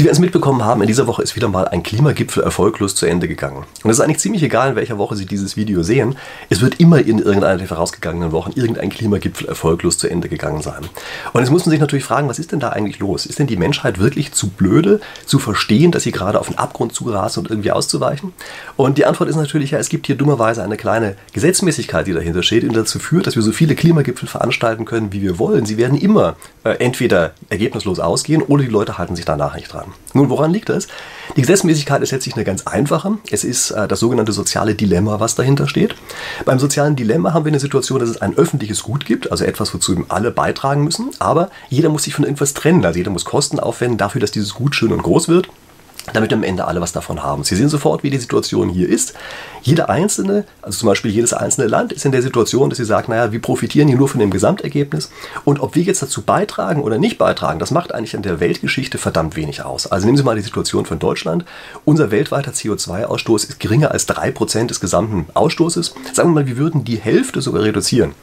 [0.00, 3.04] Sie werden es mitbekommen haben, in dieser Woche ist wieder mal ein Klimagipfel erfolglos zu
[3.04, 3.66] Ende gegangen.
[3.82, 6.16] Und es ist eigentlich ziemlich egal, in welcher Woche Sie dieses Video sehen.
[6.48, 10.88] Es wird immer in irgendeiner der vorausgegangenen Wochen irgendein Klimagipfel erfolglos zu Ende gegangen sein.
[11.34, 13.26] Und jetzt muss man sich natürlich fragen, was ist denn da eigentlich los?
[13.26, 16.94] Ist denn die Menschheit wirklich zu blöde, zu verstehen, dass sie gerade auf den Abgrund
[16.94, 18.32] zurast und irgendwie auszuweichen?
[18.78, 22.42] Und die Antwort ist natürlich, ja, es gibt hier dummerweise eine kleine Gesetzmäßigkeit, die dahinter
[22.42, 25.66] steht und dazu führt, dass wir so viele Klimagipfel veranstalten können, wie wir wollen.
[25.66, 29.89] Sie werden immer äh, entweder ergebnislos ausgehen oder die Leute halten sich danach nicht dran
[29.90, 30.00] dran.
[30.12, 30.88] Nun, woran liegt das?
[31.36, 33.18] Die Gesetzmäßigkeit ist letztlich eine ganz einfache.
[33.30, 35.94] Es ist äh, das sogenannte soziale Dilemma, was dahinter steht.
[36.44, 39.72] Beim sozialen Dilemma haben wir eine Situation, dass es ein öffentliches Gut gibt, also etwas,
[39.72, 42.84] wozu alle beitragen müssen, aber jeder muss sich von irgendwas trennen.
[42.84, 45.48] Also jeder muss Kosten aufwenden dafür, dass dieses Gut schön und groß wird
[46.12, 47.44] damit am Ende alle was davon haben.
[47.44, 49.14] Sie sehen sofort, wie die Situation hier ist.
[49.62, 53.08] Jeder einzelne, also zum Beispiel jedes einzelne Land, ist in der Situation, dass sie sagt,
[53.08, 55.10] naja, wir profitieren hier nur von dem Gesamtergebnis.
[55.44, 58.98] Und ob wir jetzt dazu beitragen oder nicht beitragen, das macht eigentlich in der Weltgeschichte
[58.98, 59.86] verdammt wenig aus.
[59.86, 61.44] Also nehmen Sie mal die Situation von Deutschland.
[61.84, 65.94] Unser weltweiter CO2-Ausstoß ist geringer als 3% des gesamten Ausstoßes.
[66.12, 68.14] Sagen wir mal, wir würden die Hälfte sogar reduzieren.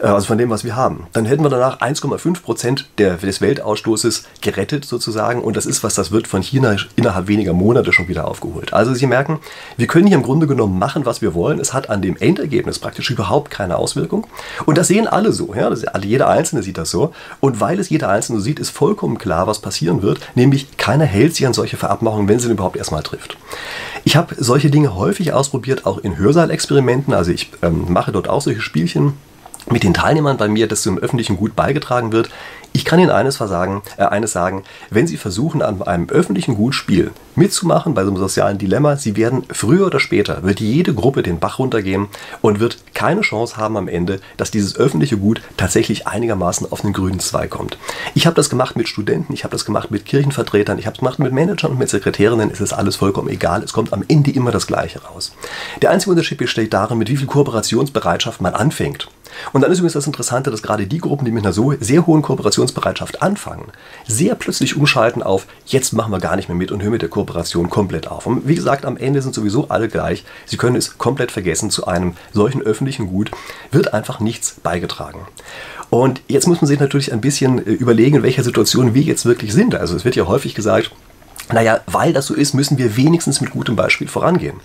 [0.00, 1.06] Äh, also von dem, was wir haben.
[1.12, 6.10] Dann hätten wir danach 1,5 Prozent des Weltausstoßes gerettet sozusagen und das ist, was das
[6.10, 8.72] wird von China innerhalb weniger Monate schon wieder aufgeholt.
[8.72, 9.40] Also Sie merken,
[9.76, 11.58] wir können hier im Grunde genommen machen, was wir wollen.
[11.60, 14.26] Es hat an dem Endergebnis praktisch überhaupt keine Auswirkung
[14.66, 15.54] und das sehen alle so.
[15.54, 15.70] Ja?
[15.70, 19.46] Das, jeder Einzelne sieht das so und weil es jeder Einzelne sieht, ist vollkommen klar,
[19.46, 23.02] was passieren wird, nämlich keiner hält sich an solche Verabmachungen, wenn sie ihn überhaupt erstmal
[23.02, 23.36] trifft.
[24.04, 27.12] Ich habe solche Dinge häufig ausprobiert, auch in Hörsaal-Experimenten.
[27.12, 29.12] Also ich ähm, mache dort auch solche Spielchen
[29.70, 32.28] mit den Teilnehmern bei mir, dass zum öffentlichen Gut beigetragen wird.
[32.72, 37.10] Ich kann Ihnen eines, versagen, äh, eines sagen, wenn Sie versuchen, an einem öffentlichen Gutspiel
[37.34, 41.40] mitzumachen, bei so einem sozialen Dilemma, Sie werden früher oder später, wird jede Gruppe den
[41.40, 42.06] Bach runtergehen
[42.42, 46.92] und wird keine Chance haben am Ende, dass dieses öffentliche Gut tatsächlich einigermaßen auf den
[46.92, 47.76] grünen Zweig kommt.
[48.14, 51.00] Ich habe das gemacht mit Studenten, ich habe das gemacht mit Kirchenvertretern, ich habe es
[51.00, 54.30] gemacht mit Managern und mit Sekretärinnen, es ist alles vollkommen egal, es kommt am Ende
[54.30, 55.32] immer das Gleiche raus.
[55.82, 59.08] Der einzige Unterschied besteht darin, mit wie viel Kooperationsbereitschaft man anfängt.
[59.52, 62.06] Und dann ist übrigens das Interessante, dass gerade die Gruppen, die mit einer so sehr
[62.06, 63.66] hohen Kooperationsbereitschaft anfangen,
[64.06, 67.08] sehr plötzlich umschalten auf, jetzt machen wir gar nicht mehr mit und hören mit der
[67.08, 68.26] Kooperation komplett auf.
[68.26, 70.24] Und wie gesagt, am Ende sind sowieso alle gleich.
[70.46, 71.70] Sie können es komplett vergessen.
[71.70, 73.30] Zu einem solchen öffentlichen Gut
[73.70, 75.26] wird einfach nichts beigetragen.
[75.90, 79.26] Und jetzt muss man sich natürlich ein bisschen äh, überlegen, in welcher Situation wir jetzt
[79.26, 79.74] wirklich sind.
[79.74, 80.92] Also es wird ja häufig gesagt,
[81.52, 84.60] naja, weil das so ist, müssen wir wenigstens mit gutem Beispiel vorangehen.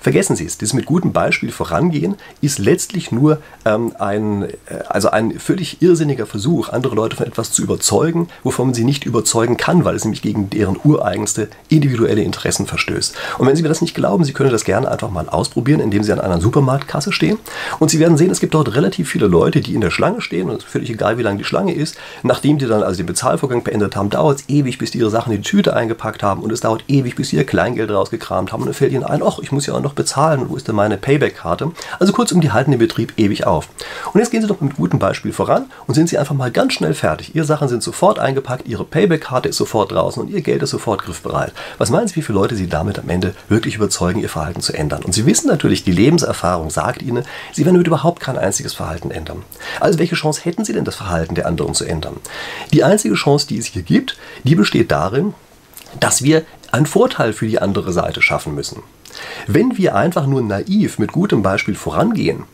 [0.00, 4.54] Vergessen Sie es, das mit gutem Beispiel vorangehen ist letztlich nur ähm, ein, äh,
[4.88, 9.04] also ein völlig irrsinniger Versuch, andere Leute von etwas zu überzeugen, wovon man sie nicht
[9.04, 13.16] überzeugen kann, weil es nämlich gegen deren ureigenste individuelle Interessen verstößt.
[13.38, 16.02] Und wenn Sie mir das nicht glauben, Sie können das gerne einfach mal ausprobieren, indem
[16.02, 17.38] Sie an einer Supermarktkasse stehen
[17.78, 20.48] und Sie werden sehen, es gibt dort relativ viele Leute, die in der Schlange stehen
[20.48, 21.96] und es ist völlig egal, wie lang die Schlange ist.
[22.22, 25.32] Nachdem die dann also den Bezahlvorgang beendet haben, dauert es ewig, bis die ihre Sachen
[25.32, 28.62] in die Tüte eingepackt haben und es dauert ewig, bis sie ihr Kleingeld rausgekramt haben
[28.62, 30.68] und dann fällt ihnen ein, ach, ich muss ja auch noch noch bezahlen wo ist
[30.68, 31.72] denn meine Payback-Karte?
[31.98, 33.68] Also kurzum, die halten den Betrieb ewig auf.
[34.12, 36.74] Und jetzt gehen Sie doch mit gutem Beispiel voran und sind Sie einfach mal ganz
[36.74, 37.34] schnell fertig.
[37.34, 41.02] Ihre Sachen sind sofort eingepackt, Ihre Payback-Karte ist sofort draußen und Ihr Geld ist sofort
[41.02, 41.52] griffbereit.
[41.78, 44.74] Was meinen Sie, wie viele Leute Sie damit am Ende wirklich überzeugen, Ihr Verhalten zu
[44.74, 45.02] ändern?
[45.02, 49.10] Und Sie wissen natürlich, die Lebenserfahrung sagt Ihnen, Sie werden damit überhaupt kein einziges Verhalten
[49.10, 49.42] ändern.
[49.80, 52.16] Also welche Chance hätten Sie denn, das Verhalten der anderen zu ändern?
[52.72, 55.34] Die einzige Chance, die es hier gibt, die besteht darin,
[55.98, 58.82] dass wir einen Vorteil für die andere Seite schaffen müssen.
[59.46, 62.44] Wenn wir einfach nur naiv mit gutem Beispiel vorangehen,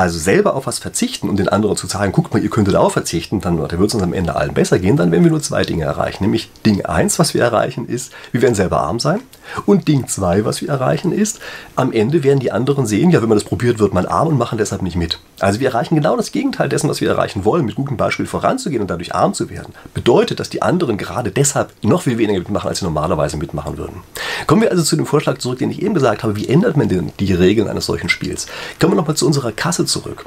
[0.00, 2.92] also selber auf was verzichten und den anderen zu sagen, guckt mal, ihr könntet auch
[2.92, 5.42] verzichten, dann, dann wird es uns am Ende allen besser gehen, dann werden wir nur
[5.42, 6.24] zwei Dinge erreichen.
[6.24, 9.20] Nämlich Ding 1, was wir erreichen, ist, wir werden selber arm sein.
[9.66, 11.40] Und Ding 2, was wir erreichen, ist,
[11.76, 14.38] am Ende werden die anderen sehen, ja, wenn man das probiert, wird man arm und
[14.38, 15.18] machen deshalb nicht mit.
[15.40, 18.82] Also wir erreichen genau das Gegenteil dessen, was wir erreichen wollen, mit gutem Beispiel voranzugehen
[18.82, 19.74] und dadurch arm zu werden.
[19.92, 24.02] Bedeutet, dass die anderen gerade deshalb noch viel weniger mitmachen, als sie normalerweise mitmachen würden.
[24.46, 26.36] Kommen wir also zu dem Vorschlag zurück, den ich eben gesagt habe.
[26.36, 28.46] Wie ändert man denn die Regeln eines solchen Spiels?
[28.80, 30.24] Kommen wir nochmal zu unserer Kasse zurück.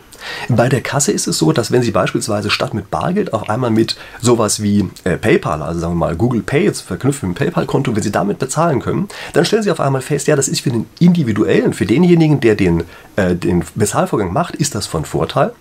[0.50, 3.72] Bei der Kasse ist es so, dass wenn Sie beispielsweise statt mit Bargeld auf einmal
[3.72, 7.35] mit sowas wie äh, PayPal, also sagen wir mal Google Pay, jetzt verknüpft mit dem
[7.35, 10.62] PayPal-Konto, wenn Sie damit bezahlen können, dann stellen Sie auf einmal fest, ja, das ist
[10.62, 12.83] für den Individuellen, für denjenigen, der den,
[13.15, 15.54] äh, den Bezahlvorgang macht, ist das von Vorteil.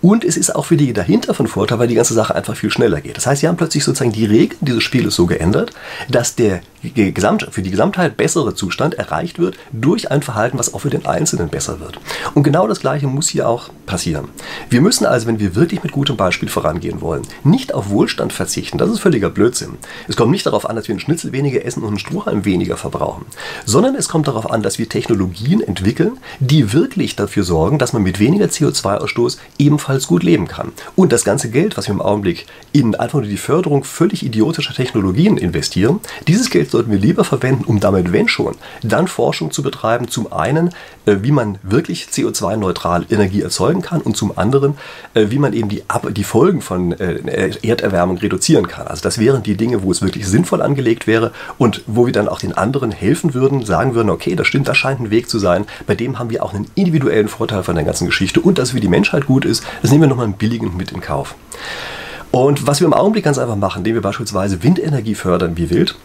[0.00, 2.70] Und es ist auch für die dahinter von Vorteil, weil die ganze Sache einfach viel
[2.70, 3.16] schneller geht.
[3.16, 5.72] Das heißt, Sie haben plötzlich sozusagen die Regeln dieses Spieles so geändert,
[6.08, 10.78] dass der Gesamt, für die Gesamtheit bessere Zustand erreicht wird durch ein Verhalten, was auch
[10.78, 12.00] für den Einzelnen besser wird.
[12.34, 14.28] Und genau das Gleiche muss hier auch passieren.
[14.70, 18.78] Wir müssen also, wenn wir wirklich mit gutem Beispiel vorangehen wollen, nicht auf Wohlstand verzichten.
[18.78, 19.78] Das ist völliger Blödsinn.
[20.06, 22.76] Es kommt nicht darauf an, dass wir einen Schnitzel weniger essen und einen Strohhalm weniger
[22.76, 23.26] verbrauchen,
[23.66, 28.04] sondern es kommt darauf an, dass wir Technologien entwickeln, die wirklich dafür sorgen, dass man
[28.04, 30.70] mit weniger CO2-Ausstoß ebenfalls gut leben kann.
[30.94, 34.74] Und das ganze Geld, was wir im Augenblick in einfach nur die Förderung völlig idiotischer
[34.74, 39.64] Technologien investieren, dieses Geld sollten wir lieber verwenden, um damit, wenn schon, dann Forschung zu
[39.64, 40.06] betreiben.
[40.06, 40.68] Zum einen,
[41.06, 44.59] äh, wie man wirklich CO2-neutral Energie erzeugen kann und zum anderen,
[45.14, 48.86] äh, wie man eben die, die Folgen von äh, Erderwärmung reduzieren kann.
[48.86, 52.28] Also das wären die Dinge, wo es wirklich sinnvoll angelegt wäre und wo wir dann
[52.28, 55.38] auch den anderen helfen würden, sagen würden, okay, das stimmt, das scheint ein Weg zu
[55.38, 58.70] sein, bei dem haben wir auch einen individuellen Vorteil von der ganzen Geschichte und dass
[58.70, 61.34] für die Menschheit gut ist, das nehmen wir nochmal einen billigen mit in Kauf.
[62.30, 65.96] Und was wir im Augenblick ganz einfach machen, indem wir beispielsweise Windenergie fördern wie wild,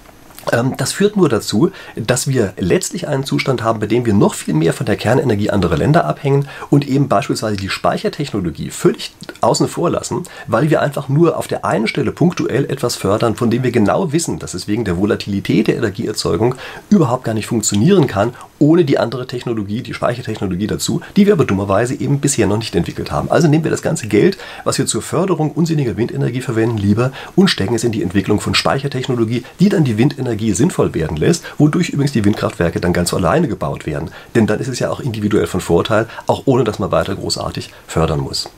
[0.77, 4.53] das führt nur dazu, dass wir letztlich einen Zustand haben, bei dem wir noch viel
[4.53, 9.89] mehr von der Kernenergie anderer Länder abhängen und eben beispielsweise die Speichertechnologie völlig außen vor
[9.89, 13.71] lassen, weil wir einfach nur auf der einen Stelle punktuell etwas fördern, von dem wir
[13.71, 16.55] genau wissen, dass es wegen der Volatilität der Energieerzeugung
[16.89, 21.45] überhaupt gar nicht funktionieren kann, ohne die andere Technologie, die Speichertechnologie dazu, die wir aber
[21.45, 23.29] dummerweise eben bisher noch nicht entwickelt haben.
[23.29, 27.49] Also nehmen wir das ganze Geld, was wir zur Förderung unsinniger Windenergie verwenden, lieber und
[27.49, 31.89] stecken es in die Entwicklung von Speichertechnologie, die dann die Windenergie sinnvoll werden lässt, wodurch
[31.89, 34.11] übrigens die Windkraftwerke dann ganz alleine gebaut werden.
[34.35, 37.71] Denn dann ist es ja auch individuell von Vorteil, auch ohne dass man weiter großartig
[37.87, 38.49] fördern muss.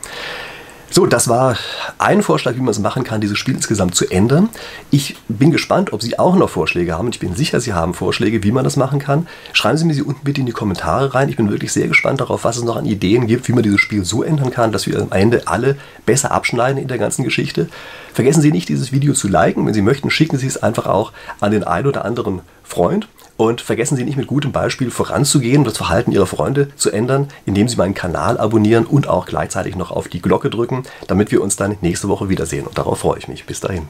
[0.89, 1.57] So, das war
[1.97, 4.47] ein Vorschlag, wie man es machen kann, dieses Spiel insgesamt zu ändern.
[4.89, 7.09] Ich bin gespannt, ob Sie auch noch Vorschläge haben.
[7.09, 9.27] Ich bin sicher, Sie haben Vorschläge, wie man das machen kann.
[9.51, 11.27] Schreiben Sie mir sie unten bitte in die Kommentare rein.
[11.27, 13.81] Ich bin wirklich sehr gespannt darauf, was es noch an Ideen gibt, wie man dieses
[13.81, 15.75] Spiel so ändern kann, dass wir am Ende alle
[16.05, 17.67] besser abschneiden in der ganzen Geschichte.
[18.13, 19.65] Vergessen Sie nicht, dieses Video zu liken.
[19.65, 21.11] Wenn Sie möchten, schicken Sie es einfach auch
[21.41, 23.09] an den einen oder anderen Freund.
[23.37, 27.27] Und vergessen Sie nicht mit gutem Beispiel voranzugehen und das Verhalten Ihrer Freunde zu ändern,
[27.45, 30.76] indem Sie meinen Kanal abonnieren und auch gleichzeitig noch auf die Glocke drücken,
[31.07, 32.67] damit wir uns dann nächste Woche wiedersehen.
[32.67, 33.45] Und darauf freue ich mich.
[33.45, 33.87] Bis dahin.